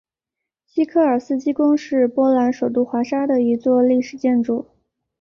[0.65, 4.65] 西科尔斯基宫是波兰首都华沙的一座历史建筑。